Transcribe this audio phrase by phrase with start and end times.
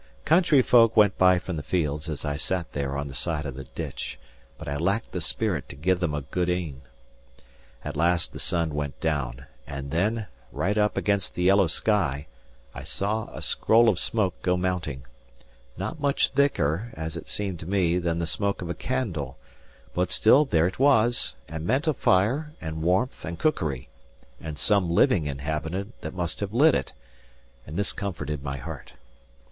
[0.25, 3.53] Country folk went by from the fields as I sat there on the side of
[3.53, 4.17] the ditch,
[4.57, 6.81] but I lacked the spirit to give them a good e'en.
[7.85, 12.25] At last the sun went down, and then, right up against the yellow sky,
[12.73, 15.03] I saw a scroll of smoke go mounting,
[15.77, 19.37] not much thicker, as it seemed to me, than the smoke of a candle;
[19.93, 23.87] but still there it was, and meant a fire, and warmth, and cookery,
[24.41, 26.91] and some living inhabitant that must have lit it;
[27.67, 28.93] and this comforted my heart.